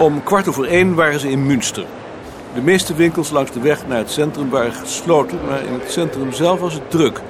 Om 0.00 0.22
kwart 0.22 0.48
over 0.48 0.64
één 0.64 0.94
waren 0.94 1.20
ze 1.20 1.30
in 1.30 1.46
Münster. 1.46 1.84
De 2.54 2.60
meeste 2.60 2.94
winkels 2.94 3.30
langs 3.30 3.52
de 3.52 3.60
weg 3.60 3.86
naar 3.86 3.98
het 3.98 4.10
centrum 4.10 4.50
waren 4.50 4.72
gesloten, 4.72 5.38
maar 5.46 5.64
in 5.64 5.72
het 5.72 5.92
centrum 5.92 6.32
zelf 6.32 6.60
was 6.60 6.74
het 6.74 6.90
druk. 6.90 7.20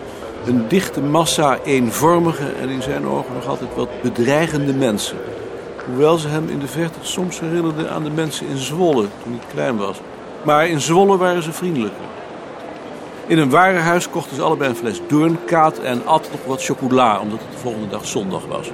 Een 0.46 0.68
dichte 0.68 1.00
massa 1.00 1.58
eenvormige 1.64 2.52
en 2.60 2.68
in 2.68 2.82
zijn 2.82 3.06
ogen 3.06 3.34
nog 3.34 3.46
altijd 3.46 3.74
wat 3.74 4.02
bedreigende 4.02 4.74
mensen. 4.74 5.16
Hoewel 5.86 6.18
ze 6.18 6.28
hem 6.28 6.48
in 6.48 6.58
de 6.58 6.66
verte 6.66 6.98
soms 7.02 7.40
herinnerden 7.40 7.90
aan 7.90 8.04
de 8.04 8.10
mensen 8.10 8.46
in 8.48 8.56
Zwolle 8.56 9.06
toen 9.22 9.32
hij 9.32 9.52
klein 9.52 9.76
was. 9.76 10.00
Maar 10.42 10.68
in 10.68 10.80
Zwolle 10.80 11.16
waren 11.16 11.42
ze 11.42 11.52
vriendelijker. 11.52 12.04
In 13.26 13.38
een 13.38 13.50
warenhuis 13.50 14.10
kochten 14.10 14.36
ze 14.36 14.42
allebei 14.42 14.70
een 14.70 14.76
fles 14.76 15.00
doornkaat 15.08 15.78
en 15.78 16.06
at 16.06 16.28
nog 16.30 16.40
wat 16.46 16.64
chocola, 16.64 17.20
omdat 17.20 17.38
het 17.38 17.52
de 17.52 17.58
volgende 17.58 17.88
dag 17.88 18.06
zondag 18.06 18.46
was. 18.46 18.70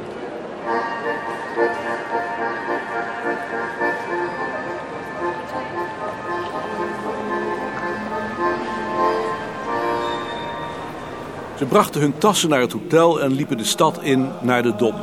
Ze 11.58 11.64
brachten 11.64 12.00
hun 12.00 12.18
tassen 12.18 12.48
naar 12.48 12.60
het 12.60 12.72
hotel 12.72 13.20
en 13.20 13.32
liepen 13.32 13.56
de 13.56 13.64
stad 13.64 14.02
in 14.02 14.28
naar 14.42 14.62
de 14.62 14.74
Dom. 14.76 14.94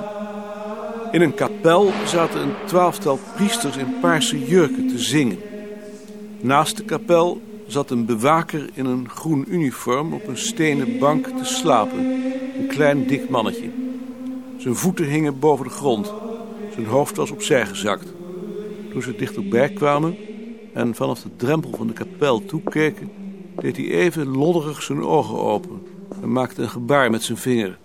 In 1.12 1.22
een 1.22 1.34
kapel 1.34 1.92
zaten 2.06 2.42
een 2.42 2.54
twaalftal 2.66 3.20
priesters 3.36 3.78
in 3.78 4.00
paarse 4.02 4.46
jurken 4.46 4.88
te 4.88 5.00
zingen. 5.00 5.40
Naast 6.42 6.78
de 6.78 6.84
kapel 6.84 7.42
zat 7.68 7.92
een 7.92 8.06
bewaker 8.06 8.70
in 8.74 8.86
een 8.86 9.10
groen 9.10 9.46
uniform 9.48 10.14
op 10.14 10.28
een 10.28 10.38
stenen 10.38 11.00
bank 11.00 11.28
te 11.28 11.46
slapen. 11.46 12.00
Een 12.60 12.68
klein 12.68 13.08
dik 13.08 13.30
mannetje. 13.30 13.70
Zijn 14.58 14.76
voeten 14.76 15.06
hingen 15.06 15.40
boven 15.40 15.66
de 15.66 15.72
grond. 15.72 16.14
Zijn 16.74 16.86
hoofd 16.86 17.16
was 17.16 17.32
opzij 17.32 17.66
gezakt. 17.66 18.14
Toen 18.92 19.02
ze 19.02 19.16
dichterbij 19.16 19.70
kwamen 19.70 20.16
en 20.74 20.96
vanaf 20.96 21.22
de 21.22 21.36
drempel 21.36 21.72
van 21.78 21.88
de 21.88 21.94
kapel 21.94 22.46
toekeken... 22.46 23.12
deed 23.56 23.78
hij 23.78 23.90
even 23.90 24.38
lodderig 24.38 24.82
zijn 24.82 25.04
ogen 25.04 25.40
open 25.40 25.93
en 26.24 26.32
maakte 26.32 26.62
een 26.62 26.70
gebaar 26.70 27.12
met 27.12 27.24
zijn 27.24 27.38
vinger. 27.38 27.78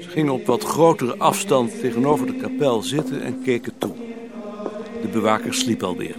Ze 0.00 0.08
gingen 0.08 0.32
op 0.32 0.46
wat 0.46 0.64
grotere 0.64 1.16
afstand 1.16 1.80
tegenover 1.80 2.26
de 2.26 2.36
kapel 2.36 2.82
zitten 2.82 3.22
en 3.22 3.42
keken 3.42 3.78
toe. 3.78 3.94
De 5.02 5.08
bewaker 5.08 5.54
sliep 5.54 5.82
alweer. 5.82 6.16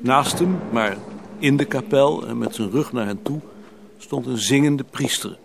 Naast 0.00 0.38
hem, 0.38 0.58
maar 0.72 0.96
in 1.38 1.56
de 1.56 1.64
kapel 1.64 2.26
en 2.26 2.38
met 2.38 2.54
zijn 2.54 2.70
rug 2.70 2.92
naar 2.92 3.06
hen 3.06 3.22
toe, 3.22 3.40
stond 3.98 4.26
een 4.26 4.38
zingende 4.38 4.84
priester. 4.84 5.38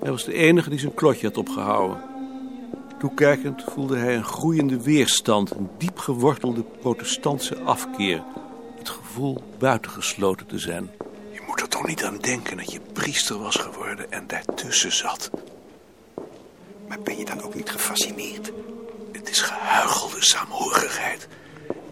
Hij 0.00 0.10
was 0.10 0.24
de 0.24 0.34
enige 0.34 0.70
die 0.70 0.78
zijn 0.78 0.94
klotje 0.94 1.26
had 1.26 1.36
opgehouden. 1.36 1.98
Toekijkend 2.98 3.64
voelde 3.66 3.96
hij 3.96 4.16
een 4.16 4.24
groeiende 4.24 4.82
weerstand, 4.82 5.50
een 5.50 5.68
diep 5.78 5.98
gewortelde 5.98 6.64
protestantse 6.80 7.60
afkeer. 7.60 8.22
Het 8.78 8.88
gevoel 8.88 9.42
buitengesloten 9.58 10.46
te 10.46 10.58
zijn. 10.58 10.90
Toch 11.80 11.88
niet 11.88 12.04
aan 12.04 12.18
denken 12.18 12.56
dat 12.56 12.72
je 12.72 12.80
priester 12.92 13.38
was 13.38 13.56
geworden 13.56 14.12
en 14.12 14.26
daartussen 14.26 14.92
zat. 14.92 15.30
Maar 16.88 17.00
ben 17.00 17.18
je 17.18 17.24
dan 17.24 17.42
ook 17.42 17.54
niet 17.54 17.70
gefascineerd? 17.70 18.52
Het 19.12 19.30
is 19.30 19.40
gehuichelde 19.40 20.24
saamhorigheid 20.24 21.28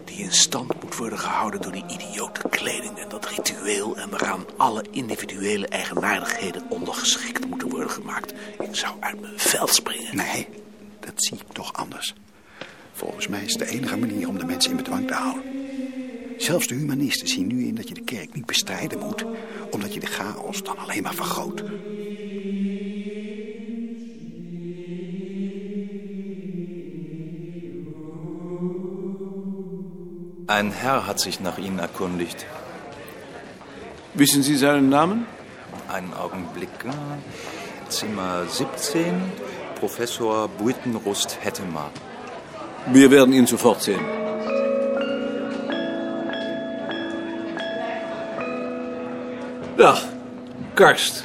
die 0.05 0.17
in 0.17 0.31
stand 0.31 0.83
moet 0.83 0.95
worden 0.95 1.19
gehouden 1.19 1.61
door 1.61 1.71
die 1.71 1.85
idiote 1.87 2.49
kleding 2.49 2.97
en 2.97 3.09
dat 3.09 3.25
ritueel 3.25 3.97
en 3.97 4.09
waaraan 4.09 4.45
alle 4.57 4.83
individuele 4.91 5.67
eigenaardigheden 5.67 6.69
ondergeschikt 6.69 7.47
moeten 7.47 7.69
worden 7.69 7.89
gemaakt. 7.89 8.33
Ik 8.59 8.75
zou 8.75 8.95
uit 8.99 9.21
mijn 9.21 9.39
veld 9.39 9.73
springen. 9.73 10.15
Nee, 10.15 10.47
dat 10.99 11.13
zie 11.15 11.37
ik 11.37 11.53
toch 11.53 11.73
anders. 11.73 12.13
Volgens 12.93 13.27
mij 13.27 13.43
is 13.43 13.53
de 13.53 13.67
enige 13.67 13.97
manier 13.97 14.27
om 14.27 14.37
de 14.37 14.45
mensen 14.45 14.71
in 14.71 14.77
bedwang 14.77 15.07
te 15.07 15.13
houden. 15.13 15.58
Zelfs 16.39 16.67
de 16.67 16.75
humanisten 16.75 17.27
zien 17.27 17.47
nu 17.47 17.67
in 17.67 17.75
dat 17.75 17.87
je 17.87 17.93
de 17.93 18.03
kerk 18.03 18.33
niet 18.33 18.45
bestrijden 18.45 18.99
moet, 18.99 19.25
omdat 19.71 19.93
je 19.93 19.99
de 19.99 20.05
chaos 20.05 20.63
dan 20.63 20.77
alleen 20.77 21.03
maar 21.03 21.13
vergroot. 21.13 21.63
Ein 30.45 30.71
Herr 30.71 31.05
hat 31.05 31.19
sich 31.19 31.39
nach 31.39 31.57
Ihnen 31.57 31.79
erkundigt. 31.79 32.45
Wissen 34.13 34.41
Sie 34.43 34.57
seinen 34.57 34.89
Namen? 34.89 35.27
Einen 35.87 36.13
Augenblick. 36.13 36.69
Zimmer 37.89 38.47
17, 38.47 39.13
Professor 39.79 40.47
Buitenrust 40.47 41.37
Hettemar. 41.41 41.91
Wir 42.87 43.11
werden 43.11 43.33
ihn 43.33 43.45
sofort 43.45 43.83
sehen. 43.83 44.18
Dag, 49.79 50.03
Karst. 50.73 51.23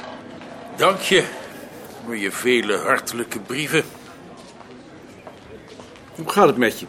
Dank 0.75 0.99
je 0.99 1.25
voor 2.05 2.17
je 2.17 2.31
vele 2.31 2.77
hartelijke 2.77 3.39
brieven. 3.39 3.83
Hoe 6.15 6.29
gaat 6.29 6.47
het 6.47 6.57
met 6.57 6.79
je? 6.79 6.85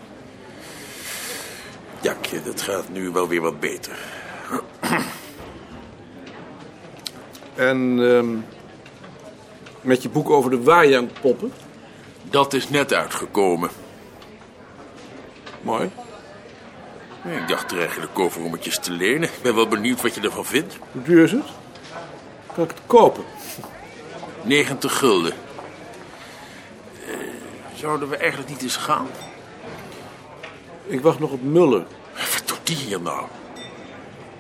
Jakje, 2.01 2.43
dat 2.43 2.63
gaat 2.63 2.89
nu 2.89 3.11
wel 3.11 3.29
weer 3.29 3.41
wat 3.41 3.61
beter. 3.61 3.99
En 7.55 7.99
ehm, 8.01 8.37
met 9.81 10.03
je 10.03 10.09
boek 10.09 10.31
over 10.31 10.51
de 10.51 10.63
Wajang-poppen? 10.63 11.53
Dat 12.23 12.53
is 12.53 12.69
net 12.69 12.93
uitgekomen. 12.93 13.71
Mooi. 15.63 15.91
Ik 17.35 17.49
dacht 17.49 17.73
er 17.73 17.79
eigenlijk 17.79 18.19
over 18.19 18.43
om 18.43 18.53
het 18.53 18.65
je 18.65 18.71
eens 18.71 18.79
te 18.79 18.93
lenen. 18.93 19.29
Ik 19.29 19.43
ben 19.43 19.55
wel 19.55 19.69
benieuwd 19.69 20.03
wat 20.03 20.15
je 20.15 20.21
ervan 20.21 20.45
vindt. 20.45 20.79
Hoe 20.93 21.03
duur 21.03 21.23
is 21.23 21.33
het? 21.33 21.45
Kan 22.55 22.65
ik 22.65 22.71
het 22.71 22.81
kopen? 22.87 23.25
90 24.43 24.99
gulden. 24.99 25.33
Eh, 25.33 27.17
zouden 27.75 28.09
we 28.09 28.17
eigenlijk 28.17 28.51
niet 28.51 28.63
eens 28.63 28.77
gaan? 28.77 29.07
Ik 30.87 31.01
wacht 31.01 31.19
nog 31.19 31.31
op 31.31 31.43
Muller. 31.43 31.87
Wat 32.13 32.43
doet 32.47 32.61
die 32.63 32.77
hier 32.77 33.01
nou? 33.01 33.27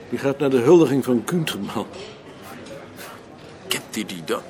Die 0.09 0.19
gaat 0.19 0.39
naar 0.39 0.51
de 0.51 0.59
huldiging 0.59 1.05
van 1.05 1.25
Kunterman. 1.25 1.87
Kent 3.69 3.95
hij 3.95 4.05
die 4.05 4.25
dan? 4.25 4.43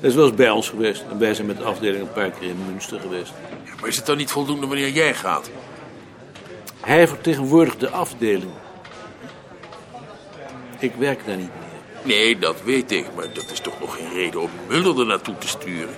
Hij 0.00 0.08
is 0.08 0.14
wel 0.14 0.26
eens 0.26 0.34
bij 0.34 0.50
ons 0.50 0.68
geweest. 0.68 1.04
En 1.10 1.18
wij 1.18 1.34
zijn 1.34 1.46
met 1.46 1.56
de 1.56 1.64
afdeling 1.64 2.02
een 2.02 2.12
paar 2.12 2.30
keer 2.30 2.48
in 2.48 2.64
Münster 2.66 3.00
geweest. 3.00 3.32
Ja, 3.64 3.72
maar 3.80 3.88
is 3.88 3.96
het 3.96 4.06
dan 4.06 4.16
niet 4.16 4.30
voldoende 4.30 4.66
wanneer 4.66 4.90
jij 4.90 5.14
gaat? 5.14 5.50
Hij 6.88 7.08
vertegenwoordigt 7.08 7.80
de 7.80 7.90
afdeling. 7.90 8.52
Ik 10.78 10.94
werk 10.94 11.26
daar 11.26 11.36
niet 11.36 11.50
meer. 11.58 12.16
Nee, 12.16 12.38
dat 12.38 12.62
weet 12.62 12.92
ik, 12.92 13.06
maar 13.16 13.32
dat 13.32 13.50
is 13.50 13.60
toch 13.60 13.80
nog 13.80 13.96
geen 13.96 14.12
reden 14.12 14.40
om 14.40 14.50
Muller 14.68 15.00
er 15.00 15.06
naartoe 15.06 15.38
te 15.38 15.48
sturen. 15.48 15.94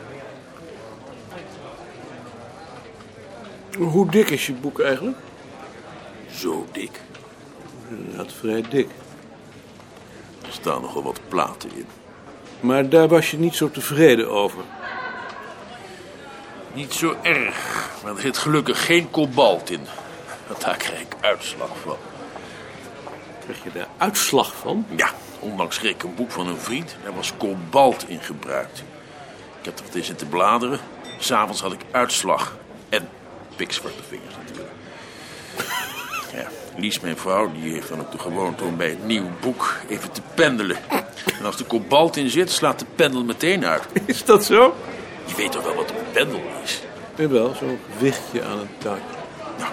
Hoe 3.78 4.10
dik 4.10 4.30
is 4.30 4.46
je 4.46 4.52
boek 4.52 4.80
eigenlijk? 4.80 5.16
Zo 6.30 6.66
dik. 6.72 7.00
Inderdaad, 7.88 8.32
vrij 8.32 8.64
dik. 8.70 8.88
Er 10.46 10.52
staan 10.52 10.82
nogal 10.82 11.02
wat 11.02 11.20
platen 11.28 11.70
in. 11.74 11.86
Maar 12.60 12.88
daar 12.88 13.08
was 13.08 13.30
je 13.30 13.38
niet 13.38 13.54
zo 13.54 13.70
tevreden 13.70 14.30
over. 14.30 14.62
Niet 16.74 16.92
zo 16.92 17.16
erg, 17.22 17.90
maar 18.02 18.14
er 18.14 18.20
zit 18.20 18.38
gelukkig 18.38 18.86
geen 18.86 19.10
kobalt 19.10 19.70
in. 19.70 19.80
Want 20.50 20.62
daar 20.66 20.76
krijg 20.76 21.00
ik 21.00 21.14
uitslag 21.20 21.70
van. 21.82 21.96
Krijg 23.44 23.62
je 23.62 23.70
daar 23.72 23.88
uitslag 23.98 24.54
van? 24.54 24.86
Ja, 24.96 25.10
onlangs 25.38 25.78
kreeg 25.78 25.94
ik 25.94 26.02
een 26.02 26.14
boek 26.14 26.30
van 26.30 26.46
een 26.46 26.58
vriend. 26.58 26.96
Daar 27.02 27.14
was 27.14 27.32
kobalt 27.36 28.08
in 28.08 28.20
gebruikt. 28.20 28.78
Ik 29.58 29.64
heb 29.64 29.78
er 29.78 29.84
wat 29.84 29.94
in 29.94 30.04
zitten 30.04 30.28
bladeren. 30.28 30.80
S'avonds 31.18 31.60
had 31.60 31.72
ik 31.72 31.80
uitslag. 31.90 32.56
En 32.88 33.08
pikzwarte 33.56 34.02
vingers 34.08 34.34
natuurlijk. 34.46 34.74
Ja, 36.34 36.46
Lies, 36.76 37.00
mijn 37.00 37.16
vrouw, 37.16 37.52
die 37.52 37.72
heeft 37.72 37.88
dan 37.88 38.00
ook 38.00 38.12
de 38.12 38.18
gewoonte 38.18 38.64
om 38.64 38.76
bij 38.76 38.90
een 38.90 39.06
nieuw 39.06 39.30
boek 39.40 39.74
even 39.88 40.12
te 40.12 40.20
pendelen. 40.34 40.76
En 41.38 41.44
als 41.44 41.58
er 41.58 41.64
kobalt 41.64 42.16
in 42.16 42.30
zit, 42.30 42.50
slaat 42.50 42.78
de 42.78 42.84
pendel 42.94 43.24
meteen 43.24 43.64
uit. 43.64 43.82
Is 44.06 44.24
dat 44.24 44.44
zo? 44.44 44.74
Je 45.24 45.34
weet 45.34 45.52
toch 45.52 45.62
wel 45.62 45.74
wat 45.74 45.90
een 45.90 45.96
pendel 46.12 46.42
is? 46.62 46.80
Jawel, 47.14 47.54
zo'n 47.54 47.78
gewichtje 47.92 48.44
aan 48.44 48.58
een 48.58 48.68
touwtje. 48.78 49.16
Nou, 49.58 49.72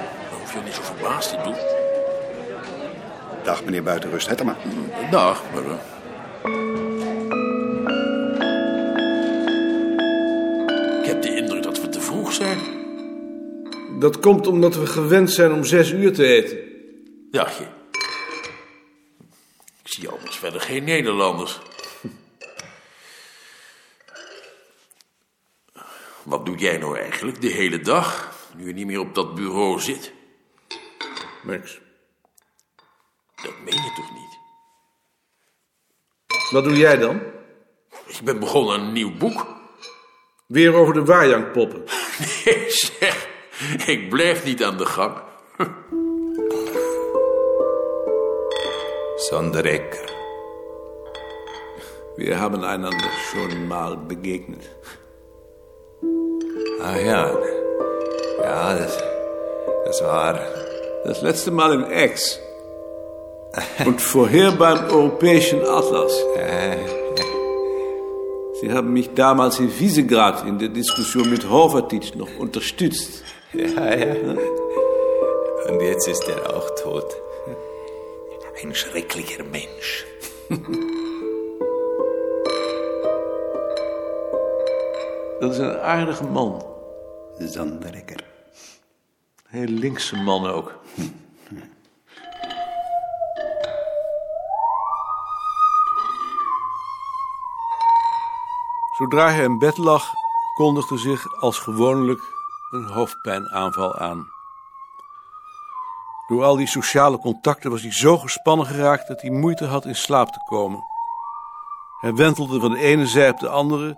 je 0.58 0.64
niet 0.66 0.74
zo 0.74 0.82
verbaasd 0.82 1.30
te 1.30 1.42
doen. 1.44 1.56
Dag, 3.44 3.64
meneer 3.64 3.84
Buitenrust 3.84 4.28
Hettema. 4.28 4.58
Dag, 5.12 5.44
maar... 5.54 5.64
eh, 5.66 5.78
Ik 11.02 11.06
heb 11.14 11.22
de 11.22 11.36
indruk 11.36 11.64
dat 11.64 11.82
we 11.82 11.90
te 11.90 12.02
vroeg 12.02 12.34
zijn. 12.34 12.60
Dat 14.00 14.20
komt 14.20 14.48
omdat 14.48 14.76
we 14.76 14.86
gewend 14.86 15.32
zijn 15.32 15.52
om 15.52 15.64
zes 15.64 15.92
uur 15.92 16.14
te 16.14 16.26
eten. 16.26 16.58
Dacht 17.32 17.58
je? 17.58 17.64
Ik 19.84 19.94
zie 19.94 20.10
anders 20.10 20.36
verder 20.38 20.62
geen 20.62 20.84
Nederlanders. 20.84 21.60
Wat 26.24 26.46
doe 26.46 26.58
jij 26.58 26.78
nou 26.78 26.98
eigenlijk 26.98 27.42
de 27.42 27.48
hele 27.48 27.80
dag, 27.80 28.36
nu 28.56 28.68
je 28.68 28.74
niet 28.74 28.86
meer 28.86 29.00
op 29.00 29.16
dat 29.16 29.36
bureau 29.36 29.80
zit? 29.82 30.14
Niks. 31.48 31.82
Dat 33.36 33.54
meen 33.64 33.76
je 33.76 33.92
toch 33.96 34.14
niet? 34.14 34.38
Wat 36.52 36.64
doe 36.64 36.78
jij 36.78 36.98
dan? 36.98 37.22
Ik 38.06 38.20
ben 38.24 38.40
begonnen 38.40 38.74
aan 38.76 38.82
een 38.82 38.94
nieuw 38.94 39.18
boek. 39.18 39.48
Weer 40.48 40.74
over 40.74 40.94
de 40.94 41.06
Wajang-poppen. 41.06 41.84
Nee, 42.46 42.70
zeg. 42.70 43.28
Ik 43.86 44.10
blijf 44.10 44.44
niet 44.44 44.64
aan 44.64 44.78
de 44.78 44.86
gang. 44.86 45.18
Sonderecker. 49.28 50.16
Wir 52.16 52.36
haben 52.36 52.64
einander 52.64 53.12
schon 53.12 53.68
mal 53.68 54.06
begegnet. 54.06 54.76
Ah 56.82 57.02
ja. 57.02 57.40
Ja, 58.42 58.78
das, 58.78 59.04
das 59.86 60.02
war. 60.02 60.67
Das 61.08 61.22
letzte 61.22 61.52
Mal 61.52 61.72
im 61.74 61.86
Ex. 61.90 62.38
Und 63.86 64.02
vorher 64.02 64.52
beim 64.52 64.90
Europäischen 64.90 65.62
Atlas. 65.62 66.12
Sie 68.60 68.74
haben 68.74 68.92
mich 68.92 69.14
damals 69.14 69.58
in 69.60 69.72
Wiesegrad 69.80 70.46
in 70.46 70.60
der 70.60 70.68
Diskussion 70.68 71.30
mit 71.30 71.50
Horvatitsch 71.50 72.14
noch 72.16 72.38
unterstützt. 72.38 73.24
Ja, 73.54 73.96
ja. 73.96 74.16
Und 75.70 75.82
jetzt 75.82 76.10
ist 76.10 76.28
er 76.28 76.54
auch 76.54 76.70
tot. 76.76 77.16
Ein 78.62 78.76
schrecklicher 78.76 79.46
Mensch. 79.46 80.06
Dat 85.40 85.52
is 85.52 85.58
een 85.60 85.80
aardige 85.80 86.24
man. 86.24 86.64
Zanderekker. 87.40 88.37
Heel 89.48 89.68
linkse 89.68 90.16
man 90.16 90.46
ook. 90.48 90.80
Zodra 98.98 99.32
hij 99.32 99.44
in 99.44 99.60
bed 99.60 99.78
lag, 99.78 100.14
kondigde 100.54 100.98
zich 100.98 101.42
als 101.42 101.60
gewoonlijk 101.60 102.22
een 102.72 102.86
hoofdpijnaanval 102.86 103.98
aan. 103.98 104.28
Door 106.28 106.44
al 106.44 106.56
die 106.56 106.68
sociale 106.68 107.18
contacten 107.18 107.72
was 107.72 107.82
hij 107.82 107.92
zo 107.92 108.18
gespannen 108.18 108.66
geraakt 108.66 109.08
dat 109.08 109.22
hij 109.22 109.32
moeite 109.32 109.66
had 109.66 109.86
in 109.86 109.96
slaap 109.96 110.32
te 110.32 110.40
komen. 110.46 110.86
Hij 112.00 112.14
wentelde 112.14 112.60
van 112.60 112.72
de 112.72 112.80
ene 112.80 113.08
zij 113.08 113.30
op 113.30 113.40
de 113.40 113.50
andere, 113.50 113.98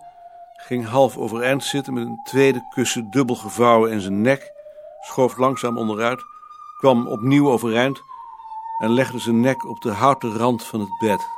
ging 0.54 0.88
half 0.88 1.18
overeind 1.18 1.64
zitten 1.64 1.94
met 1.94 2.06
een 2.06 2.24
tweede 2.24 2.68
kussen 2.70 3.10
dubbel 3.12 3.36
gevouwen 3.36 3.92
in 3.92 4.02
zijn 4.02 4.22
nek, 4.22 4.58
schoof 5.00 5.38
langzaam 5.38 5.78
onderuit, 5.78 6.26
kwam 6.78 7.08
opnieuw 7.08 7.50
overeind 7.50 8.04
en 8.80 8.92
legde 8.92 9.20
zijn 9.20 9.40
nek 9.40 9.66
op 9.66 9.82
de 9.82 9.92
houten 9.92 10.38
rand 10.38 10.66
van 10.66 10.80
het 10.80 10.98
bed. 10.98 11.30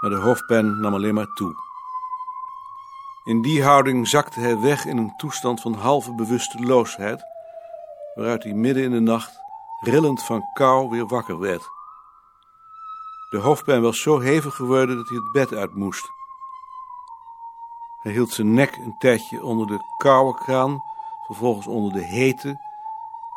Maar 0.00 0.10
de 0.10 0.16
hoofdpijn 0.16 0.80
nam 0.80 0.94
alleen 0.94 1.14
maar 1.14 1.32
toe. 1.34 1.54
In 3.24 3.42
die 3.42 3.62
houding 3.62 4.08
zakte 4.08 4.40
hij 4.40 4.60
weg 4.60 4.84
in 4.84 4.96
een 4.96 5.16
toestand 5.16 5.60
van 5.60 5.74
halve 5.74 6.14
bewusteloosheid, 6.14 7.24
waaruit 8.14 8.42
hij 8.42 8.52
midden 8.52 8.82
in 8.82 8.90
de 8.90 9.00
nacht, 9.00 9.40
rillend 9.80 10.22
van 10.22 10.44
kou, 10.52 10.90
weer 10.90 11.06
wakker 11.06 11.38
werd. 11.38 11.70
De 13.30 13.38
hoofdpijn 13.38 13.82
was 13.82 14.00
zo 14.00 14.18
hevig 14.18 14.54
geworden 14.54 14.96
dat 14.96 15.08
hij 15.08 15.16
het 15.16 15.32
bed 15.32 15.54
uit 15.54 15.74
moest. 15.74 16.10
Hij 18.00 18.12
hield 18.12 18.30
zijn 18.30 18.54
nek 18.54 18.76
een 18.76 18.98
tijdje 18.98 19.44
onder 19.44 19.66
de 19.66 19.78
koude 19.96 20.38
kraan, 20.38 20.82
vervolgens 21.26 21.66
onder 21.66 21.92
de 21.92 22.04
hete 22.04 22.58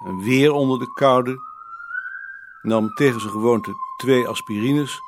en 0.06 0.20
weer 0.20 0.52
onder 0.52 0.80
de 0.80 0.94
koude, 0.94 1.38
nam 2.62 2.94
tegen 2.94 3.20
zijn 3.20 3.32
gewoonte 3.32 3.74
twee 3.98 4.28
aspirines 4.28 5.02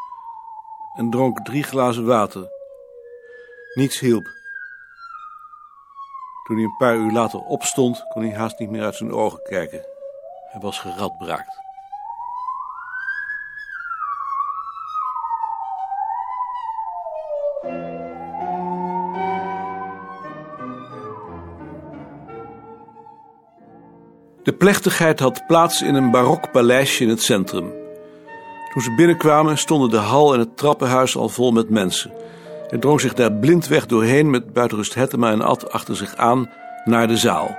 en 0.94 1.10
dronk 1.10 1.46
drie 1.46 1.64
glazen 1.64 2.06
water. 2.06 2.50
Niets 3.74 4.00
hielp. 4.00 4.28
Toen 6.44 6.56
hij 6.56 6.66
een 6.66 6.78
paar 6.78 6.96
uur 6.96 7.12
later 7.12 7.40
opstond, 7.40 8.06
kon 8.08 8.22
hij 8.22 8.38
haast 8.38 8.60
niet 8.60 8.70
meer 8.70 8.84
uit 8.84 8.96
zijn 8.96 9.14
ogen 9.14 9.44
kijken. 9.44 9.86
Hij 10.52 10.62
was 10.62 10.80
geradbraakt. 10.80 11.69
De 24.50 24.56
plechtigheid 24.56 25.20
had 25.20 25.44
plaats 25.48 25.82
in 25.82 25.96
een 25.96 26.12
barok 26.12 26.52
paleisje 26.52 27.04
in 27.04 27.10
het 27.10 27.22
centrum. 27.22 27.74
Toen 28.74 28.82
ze 28.82 28.96
binnenkwamen 28.96 29.58
stonden 29.58 29.90
de 29.90 29.98
hal 29.98 30.34
en 30.34 30.40
het 30.40 30.58
trappenhuis 30.58 31.18
al 31.18 31.30
vol 31.30 31.52
met 31.52 31.70
mensen. 31.70 32.12
Hij 32.68 32.80
drong 32.80 33.02
zich 33.02 33.14
daar 33.14 33.34
blindweg 33.34 33.86
doorheen 33.86 34.30
met 34.30 34.54
buitenrust 34.54 34.94
Hettema 34.94 35.32
en 35.32 35.42
Ad 35.42 35.72
achter 35.72 35.96
zich 35.96 36.16
aan 36.16 36.50
naar 36.86 37.08
de 37.08 37.18
zaal. 37.18 37.58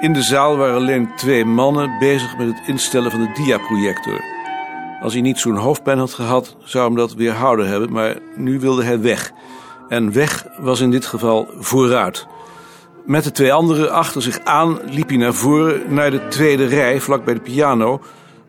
In 0.00 0.12
de 0.12 0.22
zaal 0.22 0.56
waren 0.56 0.74
alleen 0.74 1.10
twee 1.16 1.44
mannen 1.44 1.98
bezig 1.98 2.38
met 2.38 2.46
het 2.46 2.68
instellen 2.68 3.10
van 3.10 3.20
de 3.20 3.42
diaprojector. 3.44 4.20
Als 5.02 5.12
hij 5.12 5.22
niet 5.22 5.38
zo'n 5.38 5.56
hoofdpijn 5.56 5.98
had 5.98 6.14
gehad, 6.14 6.56
zou 6.64 6.86
hem 6.86 6.96
dat 6.96 7.14
weerhouden 7.14 7.68
hebben, 7.68 7.92
maar 7.92 8.18
nu 8.36 8.60
wilde 8.60 8.84
hij 8.84 9.00
weg. 9.00 9.32
En 9.88 10.12
weg 10.12 10.46
was 10.58 10.80
in 10.80 10.90
dit 10.90 11.06
geval 11.06 11.48
vooruit. 11.58 12.26
Met 13.04 13.24
de 13.24 13.30
twee 13.30 13.52
anderen 13.52 13.92
achter 13.92 14.22
zich 14.22 14.38
aan 14.44 14.78
liep 14.84 15.08
hij 15.08 15.16
naar 15.16 15.34
voren 15.34 15.94
naar 15.94 16.10
de 16.10 16.28
tweede 16.28 16.64
rij, 16.64 17.00
vlak 17.00 17.24
bij 17.24 17.34
de 17.34 17.40
piano, 17.40 18.00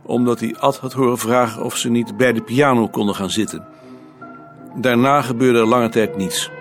omdat 0.01 0.39
hij 0.39 0.55
Ad 0.59 0.77
had 0.77 0.93
horen 0.93 1.17
vragen 1.17 1.63
of 1.63 1.77
ze 1.77 1.89
niet 1.89 2.17
bij 2.17 2.33
de 2.33 2.41
piano 2.41 2.87
konden 2.87 3.15
gaan 3.15 3.29
zitten. 3.29 3.65
Daarna 4.75 5.21
gebeurde 5.21 5.59
er 5.59 5.67
lange 5.67 5.89
tijd 5.89 6.17
niets. 6.17 6.51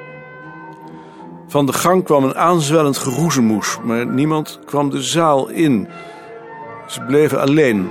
Van 1.49 1.67
de 1.67 1.73
gang 1.73 2.05
kwam 2.05 2.25
een 2.25 2.35
aanzwellend 2.35 2.99
geroezemoes, 2.99 3.79
maar 3.85 4.07
niemand 4.07 4.61
kwam 4.65 4.91
de 4.91 5.03
zaal 5.03 5.49
in. 5.49 5.89
Ze 6.87 7.01
bleven 7.01 7.41
alleen. 7.41 7.91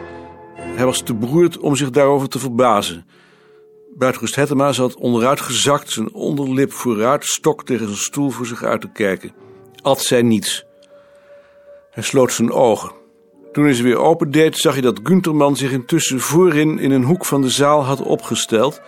Hij 0.56 0.86
was 0.86 1.02
te 1.02 1.14
beroerd 1.14 1.58
om 1.58 1.76
zich 1.76 1.90
daarover 1.90 2.30
te 2.30 2.40
verbazen. 2.40 3.06
Buitenrust 3.96 4.36
Hettema 4.36 4.72
zat 4.72 4.96
onderuit 4.96 5.42
gezakt, 5.42 5.92
zijn 5.92 6.14
onderlip 6.14 6.72
vooruit, 6.72 7.26
stok 7.26 7.66
tegen 7.66 7.86
zijn 7.86 7.98
stoel 7.98 8.30
voor 8.30 8.46
zich 8.46 8.64
uit 8.64 8.82
te 8.82 8.90
kijken. 8.90 9.32
Ad 9.82 10.02
zei 10.02 10.24
niets. 10.24 10.66
Hij 11.92 12.04
sloot 12.04 12.32
zijn 12.32 12.52
ogen. 12.52 12.92
Toen 13.52 13.64
hij 13.64 13.74
ze 13.74 13.84
weer 13.84 13.98
opendeed, 13.98 14.58
zag 14.58 14.74
hij 14.74 14.82
dat 14.82 15.00
Gunterman 15.04 15.56
zich 15.56 15.72
intussen 15.72 16.20
voorin 16.20 16.80
in 16.80 16.92
een 16.92 17.04
hoek 17.04 17.26
van 17.26 17.42
de 17.42 17.50
zaal 17.50 17.84
had 17.84 18.02
opgesteld 18.02 18.82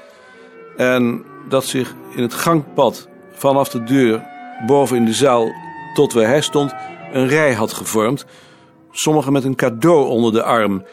en 0.77 1.25
dat 1.49 1.65
zich 1.65 1.95
in 2.15 2.21
het 2.21 2.33
gangpad 2.33 3.07
vanaf 3.31 3.69
de 3.69 3.83
deur 3.83 4.23
boven 4.65 4.97
in 4.97 5.05
de 5.05 5.13
zaal 5.13 5.51
tot 5.93 6.13
waar 6.13 6.27
hij 6.27 6.41
stond 6.41 6.73
een 7.11 7.27
rij 7.27 7.53
had 7.53 7.73
gevormd. 7.73 8.25
Sommigen 8.91 9.33
met 9.33 9.43
een 9.43 9.55
cadeau 9.55 10.07
onder 10.07 10.31
de 10.31 10.43
arm. 10.43 10.85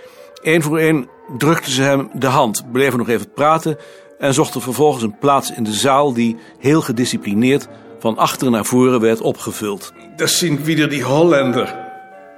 Eén 0.43 0.63
voor 0.63 0.79
één 0.79 1.09
drukten 1.39 1.73
ze 1.73 1.83
hem 1.83 2.11
de 2.15 2.27
hand, 2.27 2.73
bleven 2.73 2.99
nog 2.99 3.09
even 3.09 3.33
praten 3.33 3.79
en 4.19 4.35
zochten 4.35 4.61
vervolgens 4.61 5.03
een 5.03 5.19
plaats 5.19 5.53
in 5.53 5.65
de 5.65 5.73
zaal 5.73 6.13
die 6.13 6.37
heel 6.59 6.81
gedisciplineerd 6.81 7.69
van 8.01 8.17
achter 8.17 8.51
naar 8.51 8.65
voren 8.65 9.01
werd 9.01 9.21
opgevuld. 9.21 9.93
Dat 10.17 10.31
zien 10.31 10.65
wieder 10.65 10.89
die 10.89 11.03
Hollander. 11.03 11.89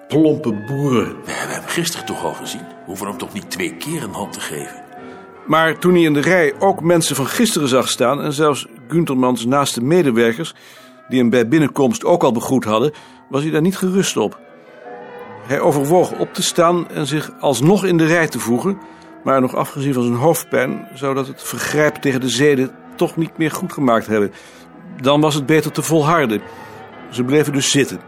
Plompe 0.09 0.65
boeren. 0.67 1.17
We 1.25 1.31
hebben 1.31 1.57
hem 1.57 1.67
gisteren 1.67 2.07
toch 2.07 2.25
al 2.25 2.35
gezien. 2.35 2.61
We 2.61 2.85
hoeven 2.87 3.07
hem 3.07 3.19
toch 3.19 3.33
niet 3.33 3.51
twee 3.51 3.77
keer 3.77 4.03
een 4.03 4.13
hand 4.13 4.33
te 4.33 4.41
geven. 4.41 4.83
Maar 5.47 5.79
toen 5.79 5.93
hij 5.93 6.03
in 6.03 6.13
de 6.13 6.21
rij 6.21 6.55
ook 6.59 6.81
mensen 6.81 7.17
van 7.17 7.27
gisteren 7.27 7.69
zag 7.69 7.89
staan 7.89 8.23
en 8.23 8.33
zelfs 8.33 8.67
Guntermans 8.89 9.45
naaste 9.45 9.83
medewerkers, 9.83 10.55
die 11.09 11.19
hem 11.19 11.31
bij 11.31 11.49
binnenkomst 11.49 12.05
ook 12.05 12.23
al 12.23 12.33
begroet 12.33 12.65
hadden, 12.65 12.93
was 13.29 13.43
hij 13.43 13.51
daar 13.51 13.61
niet 13.61 13.77
gerust 13.77 14.17
op. 14.17 14.41
Hij 15.47 15.61
overwoog 15.61 16.19
op 16.19 16.35
te 16.35 16.43
staan 16.43 16.89
en 16.89 17.07
zich 17.07 17.33
alsnog 17.41 17.85
in 17.85 17.97
de 17.97 18.07
rij 18.07 18.29
te 18.29 18.39
voegen, 18.39 18.79
maar 19.25 19.41
nog 19.41 19.55
afgezien 19.55 19.95
van 19.95 20.03
zijn 20.03 20.17
hoofdpijn 20.17 20.89
zou 20.95 21.15
dat 21.15 21.27
het 21.27 21.43
vergrijp 21.43 21.95
tegen 21.95 22.21
de 22.21 22.29
zeden 22.29 22.71
toch 22.97 23.17
niet 23.17 23.39
meer 23.39 23.51
goed 23.51 23.73
gemaakt 23.73 24.07
hebben. 24.07 24.33
Dan 25.03 25.21
was 25.21 25.35
het 25.35 25.47
beter 25.47 25.73
te 25.73 25.83
volharden. 25.83 26.43
Ze 27.11 27.25
bleven 27.25 27.53
dus 27.53 27.71
zitten. 27.71 28.01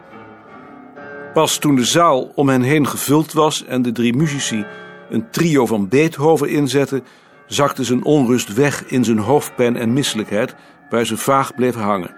Pas 1.33 1.59
toen 1.59 1.77
de 1.77 1.85
zaal 1.85 2.33
om 2.35 2.49
hen 2.49 2.63
heen 2.63 2.87
gevuld 2.87 3.33
was 3.33 3.65
en 3.65 3.83
de 3.83 3.93
drie 3.93 4.17
muzici 4.17 4.67
een 5.11 5.31
trio 5.31 5.67
van 5.67 5.89
Beethoven 5.89 6.49
inzetten, 6.49 7.05
zakte 7.47 7.85
zijn 7.85 8.05
onrust 8.05 8.55
weg 8.55 8.85
in 8.87 9.05
zijn 9.05 9.19
hoofdpijn 9.19 9.77
en 9.77 9.93
misselijkheid, 9.93 10.55
waar 10.91 11.05
ze 11.05 11.17
vaag 11.17 11.55
bleef 11.55 11.75
hangen. 11.75 12.15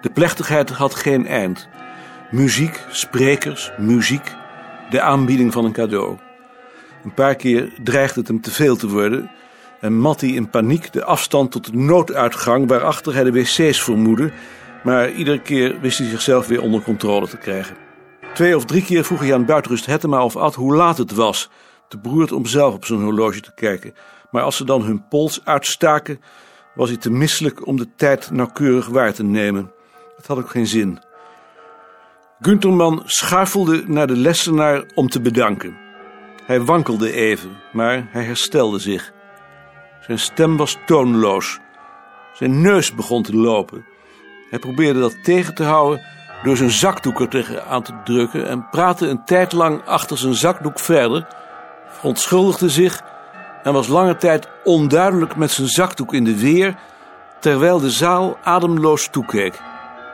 De 0.00 0.10
plechtigheid 0.10 0.70
had 0.70 0.94
geen 0.94 1.26
eind. 1.26 1.68
Muziek, 2.30 2.84
sprekers, 2.90 3.72
muziek, 3.78 4.34
de 4.90 5.00
aanbieding 5.00 5.52
van 5.52 5.64
een 5.64 5.72
cadeau. 5.72 6.18
Een 7.04 7.14
paar 7.14 7.34
keer 7.34 7.72
dreigde 7.82 8.20
het 8.20 8.28
hem 8.28 8.40
te 8.40 8.50
veel 8.50 8.76
te 8.76 8.88
worden 8.88 9.30
en 9.84 9.98
mat 9.98 10.20
hij 10.20 10.30
in 10.30 10.50
paniek 10.50 10.92
de 10.92 11.04
afstand 11.04 11.50
tot 11.50 11.64
de 11.64 11.76
nooduitgang 11.76 12.68
waarachter 12.68 13.14
hij 13.14 13.24
de 13.24 13.32
wc's 13.32 13.82
vermoedde, 13.82 14.32
maar 14.84 15.12
iedere 15.12 15.40
keer 15.40 15.80
wist 15.80 15.98
hij 15.98 16.08
zichzelf 16.08 16.46
weer 16.46 16.62
onder 16.62 16.82
controle 16.82 17.28
te 17.28 17.36
krijgen. 17.36 17.76
Twee 18.34 18.56
of 18.56 18.64
drie 18.64 18.84
keer 18.84 19.04
vroeg 19.04 19.20
hij 19.20 19.34
aan 19.34 19.44
Buitenrust 19.44 19.86
Hettema 19.86 20.24
of 20.24 20.36
Ad 20.36 20.54
hoe 20.54 20.74
laat 20.74 20.98
het 20.98 21.12
was. 21.12 21.50
Te 21.88 21.98
beroerd 21.98 22.32
om 22.32 22.46
zelf 22.46 22.74
op 22.74 22.84
zijn 22.84 23.00
horloge 23.00 23.40
te 23.40 23.54
kijken. 23.54 23.94
Maar 24.30 24.42
als 24.42 24.56
ze 24.56 24.64
dan 24.64 24.82
hun 24.82 25.08
pols 25.08 25.40
uitstaken, 25.44 26.20
was 26.74 26.88
hij 26.88 26.98
te 26.98 27.10
misselijk 27.10 27.66
om 27.66 27.76
de 27.76 27.88
tijd 27.96 28.30
nauwkeurig 28.30 28.86
waar 28.86 29.14
te 29.14 29.22
nemen. 29.24 29.72
Het 30.16 30.26
had 30.26 30.38
ook 30.38 30.50
geen 30.50 30.66
zin. 30.66 30.98
Gunterman 32.40 33.02
schuifelde 33.04 33.84
naar 33.86 34.06
de 34.06 34.16
lessenaar 34.16 34.84
om 34.94 35.08
te 35.08 35.20
bedanken. 35.20 35.76
Hij 36.44 36.60
wankelde 36.60 37.12
even, 37.12 37.50
maar 37.72 38.08
hij 38.10 38.22
herstelde 38.22 38.78
zich. 38.78 39.12
Zijn 40.06 40.18
stem 40.18 40.56
was 40.56 40.78
toonloos. 40.86 41.58
Zijn 42.32 42.60
neus 42.60 42.94
begon 42.94 43.22
te 43.22 43.36
lopen. 43.36 43.84
Hij 44.50 44.58
probeerde 44.58 45.00
dat 45.00 45.24
tegen 45.24 45.54
te 45.54 45.62
houden 45.62 46.02
door 46.42 46.56
zijn 46.56 46.70
zakdoek 46.70 47.20
er 47.20 47.28
tegen 47.28 47.66
aan 47.66 47.82
te 47.82 47.92
drukken 48.04 48.48
en 48.48 48.68
praatte 48.68 49.06
een 49.06 49.24
tijd 49.24 49.52
lang 49.52 49.84
achter 49.84 50.18
zijn 50.18 50.34
zakdoek 50.34 50.78
verder, 50.78 51.26
verontschuldigde 51.88 52.68
zich 52.68 53.02
en 53.62 53.72
was 53.72 53.86
lange 53.86 54.16
tijd 54.16 54.48
onduidelijk 54.64 55.36
met 55.36 55.50
zijn 55.50 55.68
zakdoek 55.68 56.14
in 56.14 56.24
de 56.24 56.38
weer, 56.38 56.74
terwijl 57.40 57.80
de 57.80 57.90
zaal 57.90 58.38
ademloos 58.42 59.08
toekeek. 59.10 59.60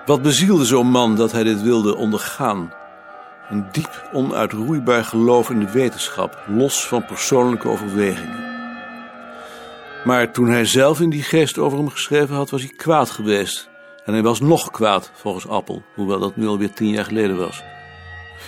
Wat 0.07 0.23
bezielde 0.23 0.65
zo'n 0.65 0.91
man 0.91 1.17
dat 1.17 1.33
hij 1.33 1.43
dit 1.43 1.63
wilde 1.63 1.97
ondergaan? 1.97 2.73
Een 3.49 3.67
diep 3.73 4.09
onuitroeibaar 4.13 5.05
geloof 5.05 5.51
in 5.51 5.61
de 5.61 5.71
wetenschap, 5.71 6.39
los 6.47 6.87
van 6.87 7.05
persoonlijke 7.05 7.69
overwegingen. 7.69 8.50
Maar 10.05 10.33
toen 10.33 10.49
hij 10.49 10.65
zelf 10.65 11.01
in 11.01 11.11
die 11.11 11.23
geest 11.23 11.59
over 11.59 11.79
hem 11.79 11.89
geschreven 11.89 12.35
had, 12.35 12.51
was 12.51 12.63
hij 12.63 12.73
kwaad 12.77 13.11
geweest. 13.11 13.69
En 14.05 14.13
hij 14.13 14.23
was 14.23 14.41
nog 14.41 14.71
kwaad, 14.71 15.11
volgens 15.15 15.49
Appel, 15.49 15.83
hoewel 15.95 16.19
dat 16.19 16.37
nu 16.37 16.47
alweer 16.47 16.73
tien 16.73 16.89
jaar 16.89 17.05
geleden 17.05 17.37
was. 17.37 17.63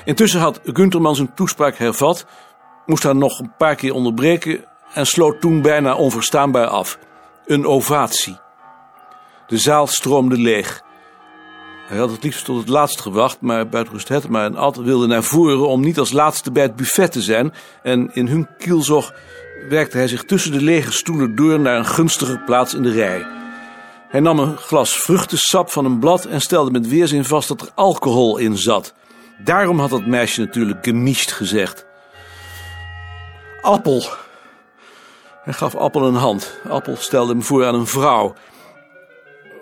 Intussen 0.05 0.41
had 0.41 0.61
Gunterman 0.65 1.15
zijn 1.15 1.35
toespraak 1.35 1.77
hervat, 1.77 2.27
moest 2.87 3.03
haar 3.03 3.17
nog 3.17 3.39
een 3.39 3.53
paar 3.57 3.75
keer 3.75 3.95
onderbreken 3.95 4.65
en 4.95 5.07
sloot 5.07 5.41
toen 5.41 5.63
bijna 5.63 5.95
onverstaanbaar 5.95 6.67
af. 6.67 6.99
Een 7.47 7.67
ovatie. 7.67 8.39
De 9.47 9.59
zaal 9.59 9.87
stroomde 9.87 10.37
leeg. 10.37 10.83
Hij 11.93 12.01
had 12.01 12.11
het 12.11 12.23
liefst 12.23 12.45
tot 12.45 12.59
het 12.59 12.69
laatst 12.69 13.01
gewacht, 13.01 13.41
maar 13.41 13.69
buitenrust 13.69 14.09
Hettema 14.09 14.45
en 14.45 14.57
Ad 14.57 14.77
wilden 14.77 15.09
naar 15.09 15.23
voren 15.23 15.69
om 15.69 15.81
niet 15.81 15.99
als 15.99 16.13
laatste 16.13 16.53
bij 16.53 16.63
het 16.63 16.77
buffet 16.77 17.13
te 17.13 17.23
zijn. 17.23 17.55
En 17.83 18.11
in 18.15 18.27
hun 18.27 18.49
kielzog 18.59 19.13
werkte 19.69 19.97
hij 19.97 20.09
zich 20.09 20.25
tussen 20.25 20.53
de 20.53 20.63
lege 20.63 20.93
stoelen 20.93 21.37
door 21.37 21.61
naar 21.61 21.79
een 21.79 21.87
gunstige 21.87 22.39
plaats 22.39 22.75
in 22.75 22.83
de 22.83 22.91
rij. 22.91 23.27
Hij 24.09 24.21
nam 24.21 24.39
een 24.39 24.57
glas 24.57 24.93
vruchtensap 24.93 25.71
van 25.71 25.85
een 25.85 25.99
blad 25.99 26.25
en 26.25 26.41
stelde 26.41 26.71
met 26.71 26.89
weerzin 26.89 27.25
vast 27.25 27.49
dat 27.49 27.61
er 27.61 27.71
alcohol 27.75 28.37
in 28.37 28.59
zat. 28.59 28.95
Daarom 29.45 29.79
had 29.79 29.91
dat 29.91 30.07
meisje 30.07 30.41
natuurlijk 30.41 30.85
gemischt 30.85 31.33
gezegd. 31.33 31.87
Appel. 33.61 34.05
Hij 35.45 35.53
gaf 35.53 35.75
Appel 35.75 36.07
een 36.07 36.15
hand. 36.15 36.61
Appel 36.69 36.97
stelde 36.97 37.33
hem 37.33 37.43
voor 37.43 37.67
aan 37.67 37.75
een 37.75 37.87
vrouw. 37.87 38.35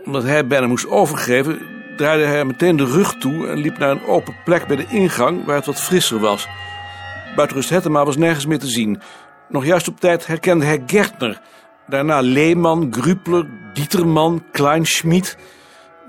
Omdat 0.05 0.23
hij 0.23 0.47
bijna 0.47 0.67
moest 0.67 0.89
overgeven, 0.89 1.79
draaide 2.01 2.25
hij 2.25 2.45
meteen 2.45 2.77
de 2.77 2.85
rug 2.85 3.15
toe 3.15 3.47
en 3.47 3.59
liep 3.59 3.79
naar 3.79 3.91
een 3.91 4.07
open 4.07 4.37
plek 4.45 4.67
bij 4.67 4.77
de 4.77 4.87
ingang 4.89 5.45
waar 5.45 5.57
het 5.57 5.67
wat 5.67 5.81
frisser 5.81 6.19
was. 6.19 6.49
Buitenrust 7.37 7.71
Hettema 7.71 8.05
was 8.05 8.17
nergens 8.17 8.47
meer 8.47 8.59
te 8.59 8.67
zien. 8.67 9.01
Nog 9.49 9.65
juist 9.65 9.89
op 9.89 10.01
tijd 10.01 10.27
herkende 10.27 10.65
hij 10.65 10.83
Gertner. 10.87 11.41
Daarna 11.87 12.21
Leeman, 12.21 12.89
Grupler, 12.91 13.47
Dieterman, 13.75 14.45
Kleinschmidt. 14.53 15.37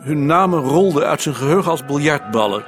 Hun 0.02 0.26
namen 0.26 0.60
rolden 0.60 1.06
uit 1.06 1.22
zijn 1.22 1.36
geheugen 1.36 1.72
als 1.72 1.86
biljartballen. 1.86 2.64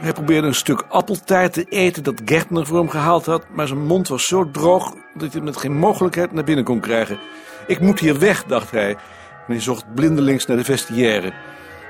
Hij 0.00 0.12
probeerde 0.12 0.46
een 0.46 0.54
stuk 0.54 0.84
appeltaart 0.88 1.52
te 1.52 1.64
eten 1.64 2.02
dat 2.02 2.22
Gertner 2.24 2.66
voor 2.66 2.78
hem 2.78 2.88
gehaald 2.88 3.26
had, 3.26 3.44
maar 3.52 3.66
zijn 3.66 3.86
mond 3.86 4.08
was 4.08 4.26
zo 4.26 4.50
droog 4.50 4.94
dat 5.14 5.32
hij 5.32 5.42
met 5.42 5.56
geen 5.56 5.76
mogelijkheid 5.76 6.32
naar 6.32 6.44
binnen 6.44 6.64
kon 6.64 6.80
krijgen. 6.80 7.18
Ik 7.66 7.80
moet 7.80 8.00
hier 8.00 8.18
weg, 8.18 8.44
dacht 8.44 8.70
hij. 8.70 8.90
En 8.90 9.56
hij 9.56 9.60
zocht 9.60 9.94
blindelings 9.94 10.46
naar 10.46 10.56
de 10.56 10.64
vestiaire. 10.64 11.32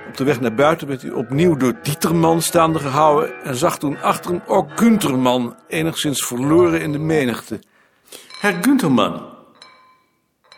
Op 0.09 0.16
de 0.16 0.25
weg 0.25 0.40
naar 0.40 0.54
buiten 0.54 0.88
werd 0.88 1.02
hij 1.02 1.11
opnieuw 1.11 1.57
door 1.57 1.75
Dieterman 1.83 2.42
staande 2.42 2.78
gehouden 2.78 3.42
en 3.42 3.54
zag 3.54 3.78
toen 3.78 4.00
achter 4.02 4.30
hem 4.30 4.42
ook 4.47 4.69
Gunterman, 4.75 5.57
enigszins 5.69 6.26
verloren 6.26 6.80
in 6.80 6.92
de 6.92 6.99
menigte. 6.99 7.61
Herr 8.40 8.59
Gunterman, 8.62 9.23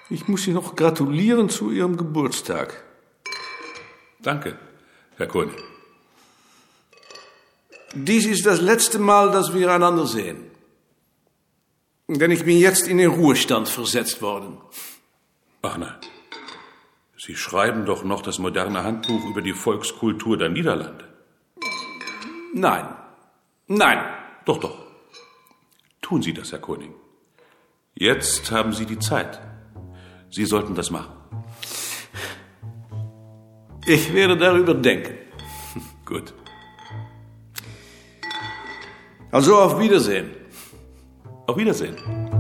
ich 0.09 0.27
muss 0.27 0.43
Sie 0.43 0.53
noch 0.53 0.75
gratulieren 0.75 1.51
zu 1.51 1.71
Ihrem 1.71 1.97
Geburtstag. 1.97 2.85
Danke, 4.21 4.57
Herr 5.17 5.27
Koning. 5.27 5.61
Dies 7.95 8.27
ist 8.27 8.45
das 8.45 8.61
letzte 8.61 8.99
Mal, 8.99 9.31
dass 9.31 9.53
wir 9.53 9.71
einander 9.71 10.07
sehen. 10.07 10.51
Denn 12.07 12.31
ich 12.31 12.45
bin 12.45 12.59
jetzt 12.59 12.87
in 12.87 12.99
den 12.99 13.11
Ruhestand 13.11 13.69
versetzt 13.69 14.21
worden. 14.21 14.59
Ach 15.63 15.77
nein. 15.77 15.95
Sie 17.25 17.37
schreiben 17.37 17.85
doch 17.87 18.03
noch 18.03 18.21
das 18.21 18.41
moderne 18.41 18.83
Handbuch 18.83 19.25
über 19.31 19.43
die 19.43 19.53
Volkskultur 19.53 20.37
der 20.37 20.49
Niederlande. 20.49 21.05
Nein. 22.53 22.85
Nein. 23.69 24.01
Doch, 24.45 24.59
doch. 24.59 24.77
Tun 26.01 26.21
Sie 26.21 26.35
das, 26.35 26.51
Herr 26.51 26.59
Koning. 26.59 26.95
Jetzt 27.95 28.51
haben 28.51 28.73
Sie 28.73 28.87
die 28.87 28.99
Zeit. 28.99 29.41
Sie 30.31 30.45
sollten 30.45 30.75
das 30.75 30.91
machen. 30.91 31.13
Ich 33.87 34.13
werde 34.13 34.37
darüber 34.37 34.75
denken. 34.75 35.15
Gut. 36.05 36.35
Also 39.31 39.59
auf 39.59 39.79
Wiedersehen. 39.79 40.33
Auf 41.47 41.57
Wiedersehen. 41.57 42.32